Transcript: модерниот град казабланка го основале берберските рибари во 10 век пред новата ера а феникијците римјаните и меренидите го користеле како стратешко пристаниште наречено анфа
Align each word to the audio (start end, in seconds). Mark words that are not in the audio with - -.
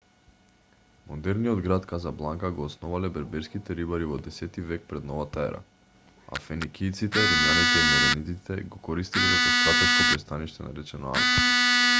модерниот 1.09 1.59
град 1.65 1.83
казабланка 1.91 2.49
го 2.59 2.65
основале 2.69 3.11
берберските 3.17 3.77
рибари 3.81 4.07
во 4.13 4.17
10 4.29 4.57
век 4.71 4.87
пред 4.93 5.05
новата 5.11 5.45
ера 5.51 5.61
а 6.37 6.41
феникијците 6.47 7.25
римјаните 7.29 7.83
и 7.83 7.87
меренидите 7.93 8.59
го 8.73 8.83
користеле 8.91 9.31
како 9.43 9.55
стратешко 9.61 10.09
пристаниште 10.11 10.69
наречено 10.69 11.17
анфа 11.17 11.49